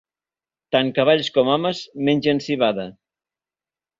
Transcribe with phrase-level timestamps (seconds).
[0.75, 2.89] Tan cavalls com homes mengen civada.